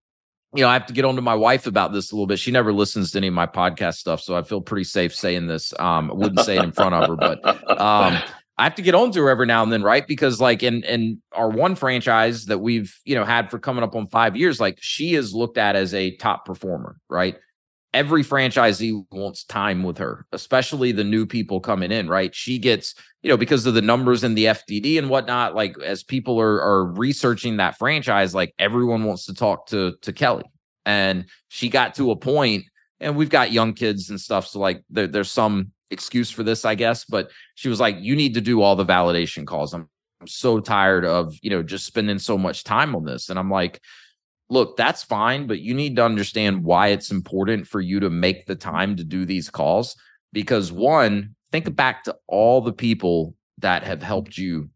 [0.55, 2.39] you know i have to get on to my wife about this a little bit
[2.39, 5.47] she never listens to any of my podcast stuff so i feel pretty safe saying
[5.47, 8.17] this um i wouldn't say it in front of her but um
[8.59, 10.05] I have to get on to her every now and then, right?
[10.05, 13.95] Because like in in our one franchise that we've you know had for coming up
[13.95, 17.37] on five years, like she is looked at as a top performer, right?
[17.93, 22.33] Every franchisee wants time with her, especially the new people coming in, right?
[22.35, 25.55] She gets, you know, because of the numbers in the FDD and whatnot.
[25.55, 30.13] Like as people are are researching that franchise, like everyone wants to talk to to
[30.13, 30.45] Kelly,
[30.85, 32.65] and she got to a point,
[32.99, 36.65] and we've got young kids and stuff, so like there, there's some excuse for this,
[36.65, 37.05] I guess.
[37.05, 39.73] But she was like, you need to do all the validation calls.
[39.73, 39.89] I'm,
[40.21, 43.29] I'm so tired of, you know, just spending so much time on this.
[43.29, 43.81] And I'm like,
[44.49, 48.45] look, that's fine, but you need to understand why it's important for you to make
[48.45, 49.95] the time to do these calls.
[50.33, 54.69] Because one, think back to all the people that have helped you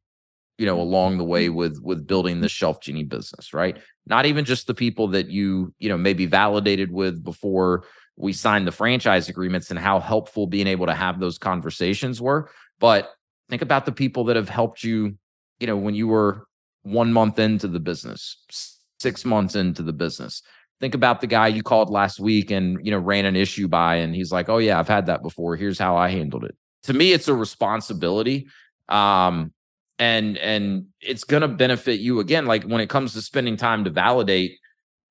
[0.58, 4.68] you know along the way with with building the ShelfGenie business right not even just
[4.68, 9.70] the people that you you know maybe validated with before we signed the franchise agreements
[9.70, 12.50] and how helpful being able to have those conversations were.
[12.80, 13.12] But
[13.50, 15.18] think about the people that have helped you,
[15.60, 16.46] you know, when you were
[16.84, 18.73] one month into the business,
[19.04, 20.42] six months into the business.
[20.80, 23.98] Think about the guy you called last week and, you know, ran an issue by,
[23.98, 25.56] and he's like, oh, yeah, I've had that before.
[25.56, 26.56] Here's how I handled it.
[26.84, 28.48] To me, it's a responsibility.
[28.90, 29.54] Um,
[30.00, 32.46] and and it's gonna benefit you again.
[32.46, 34.58] Like when it comes to spending time to validate,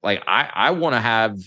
[0.03, 1.39] like I I want to have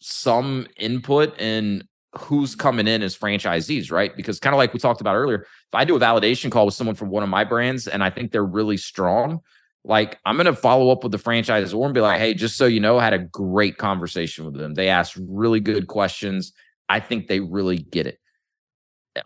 [0.00, 4.16] some input in who's coming in as franchisees, right?
[4.16, 6.74] Because kind of like we talked about earlier, if I do a validation call with
[6.74, 9.40] someone from one of my brands and I think they're really strong,
[9.88, 12.66] like I'm going to follow up with the franchisor and be like, hey, just so
[12.66, 14.74] you know, I had a great conversation with them.
[14.74, 16.52] They asked really good questions.
[16.88, 18.20] I think they really get it.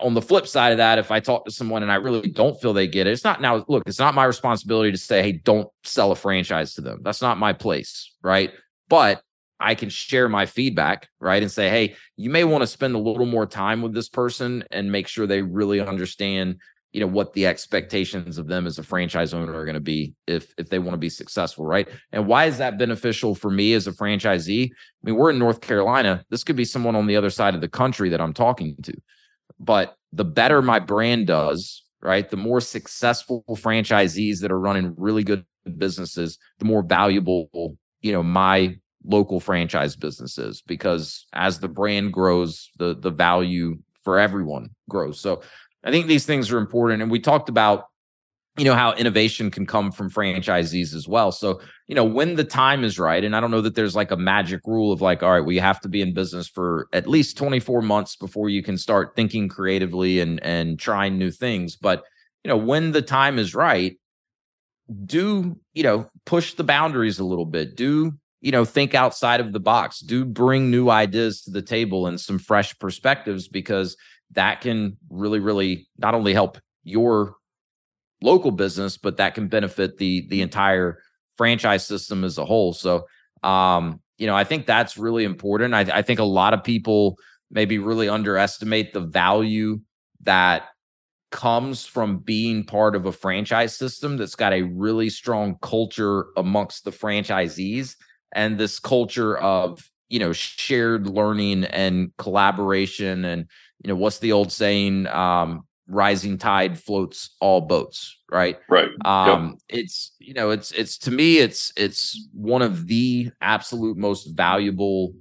[0.01, 2.59] On the flip side of that, if I talk to someone and I really don't
[2.62, 5.33] feel they get it, it's not now, look, it's not my responsibility to say, hey,
[5.33, 7.01] don't sell a franchise to them.
[7.03, 8.53] That's not my place, right?
[8.88, 9.20] But
[9.59, 11.42] I can share my feedback, right?
[11.42, 14.64] And say, hey, you may want to spend a little more time with this person
[14.70, 16.59] and make sure they really understand,
[16.92, 20.14] you know, what the expectations of them as a franchise owner are going to be
[20.26, 21.88] if if they want to be successful, right?
[22.12, 24.70] And why is that beneficial for me as a franchisee?
[24.70, 26.24] I mean, we're in North Carolina.
[26.28, 28.94] This could be someone on the other side of the country that I'm talking to.
[29.59, 32.28] But the better my brand does, right?
[32.28, 35.46] The more successful franchisees that are running really good
[35.78, 37.48] businesses, the more valuable,
[38.02, 44.18] you know, my local franchise businesses because as the brand grows, the the value for
[44.18, 45.20] everyone grows.
[45.20, 45.42] So
[45.85, 47.03] I think these things are important.
[47.03, 47.87] And we talked about,
[48.57, 51.33] you know, how innovation can come from franchisees as well.
[51.33, 54.11] So, you know, when the time is right, and I don't know that there's like
[54.11, 57.09] a magic rule of like, all right, we have to be in business for at
[57.09, 61.77] least 24 months before you can start thinking creatively and and trying new things.
[61.77, 62.05] But,
[62.45, 63.97] you know, when the time is right,
[65.07, 67.77] do, you know, push the boundaries a little bit.
[67.77, 72.09] Do you know, think outside of the box, do bring new ideas to the table
[72.09, 73.97] and some fresh perspectives because
[74.33, 77.37] that can really, really not only help your
[78.23, 80.99] local business, but that can benefit the the entire
[81.37, 82.73] franchise system as a whole.
[82.73, 83.07] So,
[83.42, 85.75] um, you know, I think that's really important.
[85.75, 87.16] I, I think a lot of people
[87.51, 89.81] maybe really underestimate the value
[90.23, 90.64] that
[91.31, 96.85] comes from being part of a franchise system that's got a really strong culture amongst
[96.85, 97.97] the franchisees
[98.35, 103.47] and this culture of you know shared learning and collaboration and
[103.83, 108.59] you know what's the old saying um rising tide floats all boats right?
[108.68, 108.88] Right.
[109.05, 109.81] Um yep.
[109.81, 115.12] it's you know it's it's to me it's it's one of the absolute most valuable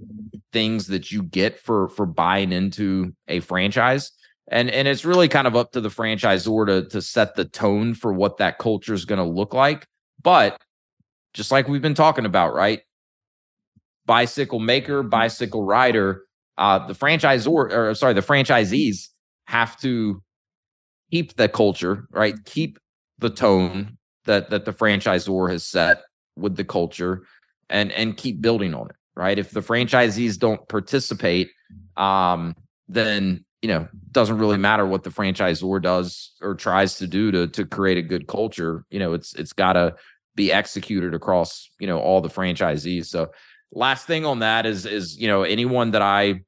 [0.53, 4.11] things that you get for for buying into a franchise.
[4.49, 7.93] And and it's really kind of up to the franchisor to to set the tone
[7.93, 9.85] for what that culture is going to look like.
[10.23, 10.59] But
[11.33, 12.81] just like we've been talking about right?
[14.05, 16.23] Bicycle maker, bicycle rider,
[16.61, 19.07] uh, the franchisor or sorry, the franchisees
[19.45, 20.21] have to
[21.09, 22.35] keep the culture, right?
[22.45, 22.77] Keep
[23.17, 26.03] the tone that that the franchisor has set
[26.37, 27.23] with the culture
[27.71, 29.39] and and keep building on it, right?
[29.39, 31.49] If the franchisees don't participate,
[31.97, 32.55] um,
[32.87, 37.47] then you know, doesn't really matter what the franchisor does or tries to do to
[37.47, 38.85] to create a good culture.
[38.91, 39.95] You know, it's it's gotta
[40.35, 43.07] be executed across, you know, all the franchisees.
[43.07, 43.31] So
[43.71, 46.41] last thing on that is is you know anyone that I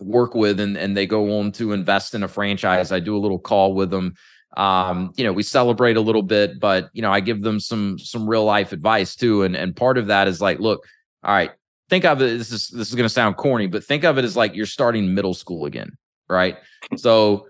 [0.00, 3.20] work with and and they go on to invest in a franchise, I do a
[3.20, 4.14] little call with them.
[4.56, 7.98] Um, you know, we celebrate a little bit, but you know, I give them some
[7.98, 9.42] some real life advice too.
[9.42, 10.84] And and part of that is like, look,
[11.22, 11.52] all right,
[11.88, 12.38] think of it.
[12.38, 14.66] This is this is going to sound corny, but think of it as like you're
[14.66, 15.96] starting middle school again,
[16.28, 16.56] right?
[16.96, 17.46] So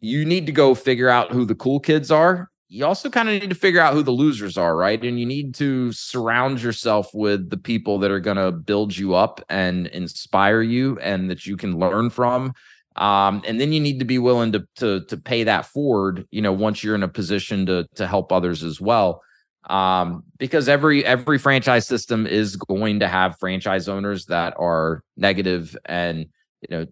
[0.00, 3.40] you need to go figure out who the cool kids are you also kind of
[3.40, 5.02] need to figure out who the losers are, right?
[5.02, 9.14] And you need to surround yourself with the people that are going to build you
[9.14, 12.52] up and inspire you and that you can learn from.
[12.96, 16.42] Um, and then you need to be willing to to to pay that forward, you
[16.42, 19.22] know, once you're in a position to to help others as well.
[19.70, 25.76] Um, because every every franchise system is going to have franchise owners that are negative
[25.86, 26.26] and
[26.60, 26.86] you know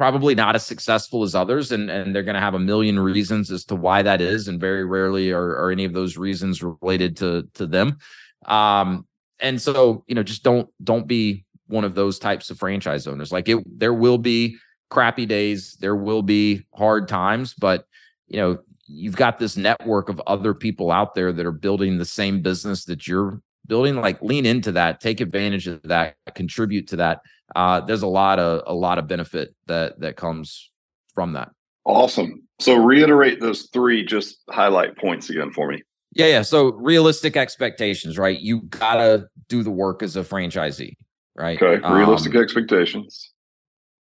[0.00, 3.50] probably not as successful as others and and they're going to have a million reasons
[3.50, 7.18] as to why that is and very rarely are, are any of those reasons related
[7.18, 7.98] to to them.
[8.46, 9.06] Um
[9.40, 13.30] and so you know just don't don't be one of those types of franchise owners.
[13.30, 14.56] Like it there will be
[14.88, 17.84] crappy days there will be hard times but
[18.26, 22.06] you know you've got this network of other people out there that are building the
[22.06, 23.96] same business that you're building.
[23.96, 27.20] Like lean into that take advantage of that contribute to that
[27.56, 30.70] uh, there's a lot of a lot of benefit that that comes
[31.14, 31.50] from that.
[31.84, 32.42] Awesome.
[32.60, 35.82] So reiterate those three just highlight points again for me.
[36.12, 36.42] Yeah, yeah.
[36.42, 38.38] So realistic expectations, right?
[38.38, 40.94] You gotta do the work as a franchisee,
[41.36, 41.60] right?
[41.60, 41.86] Okay.
[41.88, 43.32] Realistic um, expectations.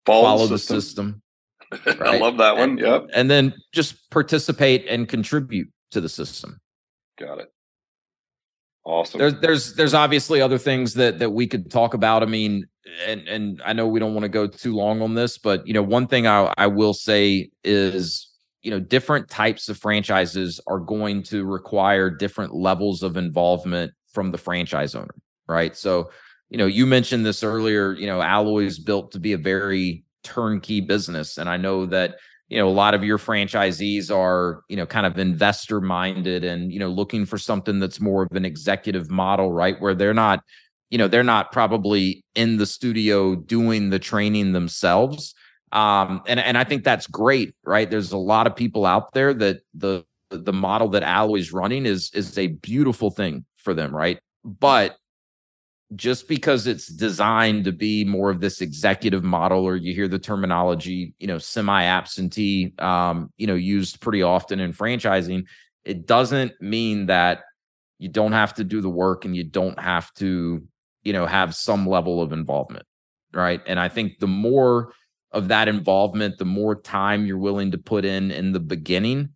[0.06, 1.22] Follow, follow the system.
[1.70, 2.14] The system right?
[2.14, 2.70] I love that one.
[2.70, 3.06] And, yep.
[3.12, 6.60] And then just participate and contribute to the system.
[7.18, 7.52] Got it.
[8.84, 9.18] Awesome.
[9.18, 12.22] There's there's there's obviously other things that that we could talk about.
[12.22, 12.66] I mean,
[13.06, 15.74] and and I know we don't want to go too long on this, but you
[15.74, 18.28] know, one thing I I will say is
[18.62, 24.30] you know different types of franchises are going to require different levels of involvement from
[24.32, 25.14] the franchise owner,
[25.46, 25.76] right?
[25.76, 26.10] So,
[26.50, 27.92] you know, you mentioned this earlier.
[27.92, 32.16] You know, Alloy's built to be a very turnkey business, and I know that
[32.48, 36.72] you know a lot of your franchisees are you know kind of investor minded and
[36.72, 40.42] you know looking for something that's more of an executive model right where they're not
[40.90, 45.34] you know they're not probably in the studio doing the training themselves.
[45.72, 47.90] Um and and i think that's great right?
[47.90, 52.10] There's a lot of people out there that the the model that alloy's running is
[52.14, 54.18] is a beautiful thing for them right?
[54.44, 54.96] But
[55.96, 60.18] just because it's designed to be more of this executive model or you hear the
[60.18, 65.44] terminology you know semi absentee um you know used pretty often in franchising
[65.84, 67.40] it doesn't mean that
[67.98, 70.62] you don't have to do the work and you don't have to
[71.02, 72.86] you know have some level of involvement
[73.32, 74.92] right and i think the more
[75.32, 79.30] of that involvement the more time you're willing to put in in the beginning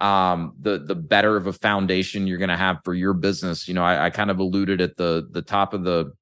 [0.00, 3.68] um, the the better of a foundation you're going to have for your business.
[3.68, 6.12] You know, I, I, kind of alluded at the the top of the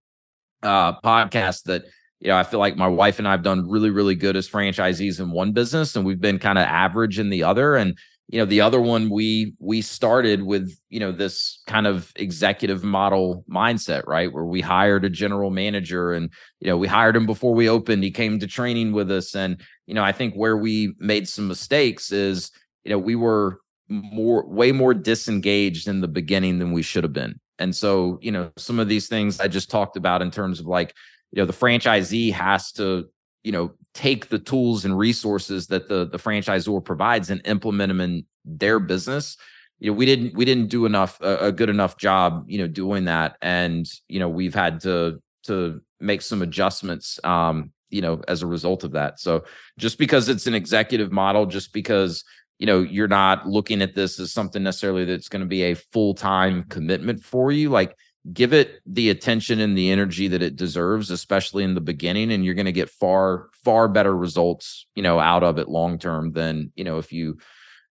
[0.65, 1.85] uh, podcast that
[2.19, 4.49] you know I feel like my wife and I have done really really good as
[4.49, 7.77] franchisees in one business, and we've been kind of average in the other.
[7.77, 7.97] And
[8.29, 12.85] you know, the other one we we started with you know this kind of executive
[12.85, 17.27] model mindset, right, where we hired a general manager, and you know we hired him
[17.27, 18.05] before we opened.
[18.05, 21.49] He came to training with us, and you know I think where we made some
[21.49, 22.51] mistakes is
[22.85, 27.13] you know we were more way more disengaged in the beginning than we should have
[27.13, 27.41] been.
[27.59, 30.67] And so, you know, some of these things I just talked about in terms of
[30.67, 30.95] like,
[31.33, 33.09] you know, the franchisee has to,
[33.49, 38.03] you know, take the tools and resources that the the franchisor provides and implement them
[38.03, 39.39] in their business.
[39.79, 42.67] You know, we didn't we didn't do enough a, a good enough job, you know,
[42.67, 48.21] doing that, and you know, we've had to to make some adjustments, um, you know,
[48.29, 49.19] as a result of that.
[49.19, 49.45] So
[49.79, 52.25] just because it's an executive model, just because
[52.59, 55.75] you know you're not looking at this as something necessarily that's going to be a
[55.75, 57.97] full-time commitment for you like
[58.33, 62.45] give it the attention and the energy that it deserves especially in the beginning and
[62.45, 66.33] you're going to get far far better results you know out of it long term
[66.33, 67.39] than you know if you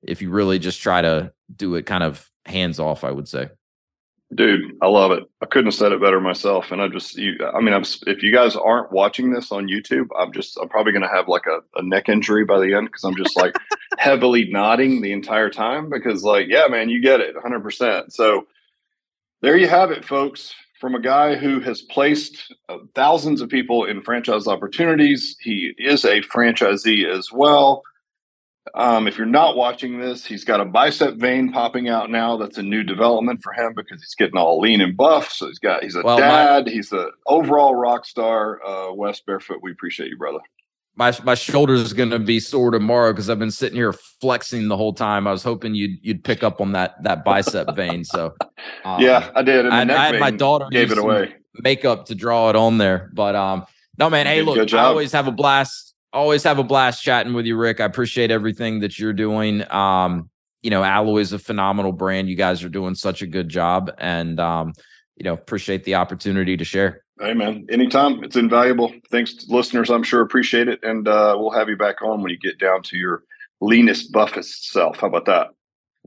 [0.03, 3.49] if you really just try to do it kind of hands off i would say
[4.35, 5.23] Dude, I love it.
[5.41, 6.73] I couldn't have said it better myself.
[6.73, 10.07] And I just, you, I mean, I'm, if you guys aren't watching this on YouTube,
[10.19, 12.87] I'm just, I'm probably going to have like a, a neck injury by the end
[12.87, 13.55] because I'm just like
[13.97, 18.11] heavily nodding the entire time because, like, yeah, man, you get it 100%.
[18.11, 18.47] So
[19.41, 20.53] there you have it, folks.
[20.79, 26.05] From a guy who has placed uh, thousands of people in franchise opportunities, he is
[26.05, 27.81] a franchisee as well.
[28.75, 32.37] Um, if you're not watching this, he's got a bicep vein popping out now.
[32.37, 35.31] That's a new development for him because he's getting all lean and buff.
[35.31, 36.65] So he's got he's a well, dad.
[36.65, 38.63] My, he's the overall rock star.
[38.63, 40.39] Uh, Wes Barefoot, we appreciate you, brother.
[40.97, 44.67] My my shoulder is going to be sore tomorrow because I've been sitting here flexing
[44.67, 45.27] the whole time.
[45.27, 48.03] I was hoping you'd you'd pick up on that that bicep vein.
[48.03, 48.33] So
[48.85, 49.67] um, yeah, I did.
[49.67, 53.35] I, I, had my daughter gave it away makeup to draw it on there, but
[53.35, 53.65] um,
[53.97, 54.25] no man.
[54.25, 57.79] Hey, look, I always have a blast always have a blast chatting with you, Rick.
[57.79, 59.69] I appreciate everything that you're doing.
[59.71, 60.29] Um,
[60.61, 62.29] you know, Alloy is a phenomenal brand.
[62.29, 64.73] You guys are doing such a good job, and um,
[65.15, 67.03] you know, appreciate the opportunity to share.
[67.19, 68.23] Hey man, anytime.
[68.23, 68.93] It's invaluable.
[69.09, 69.89] Thanks, listeners.
[69.89, 72.83] I'm sure appreciate it, and uh, we'll have you back on when you get down
[72.83, 73.23] to your
[73.59, 74.97] leanest, buffest self.
[74.99, 75.47] How about that?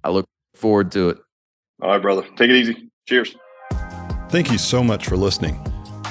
[0.05, 1.19] I look forward to it.
[1.83, 2.23] All right, brother.
[2.37, 2.91] Take it easy.
[3.09, 3.35] Cheers.
[4.29, 5.61] Thank you so much for listening.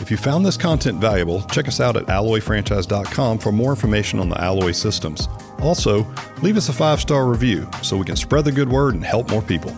[0.02, 4.30] If you found this content valuable, check us out at alloyfranchise.com for more information on
[4.30, 5.28] the Alloy systems.
[5.60, 6.06] Also,
[6.42, 9.30] leave us a five star review so we can spread the good word and help
[9.30, 9.74] more people.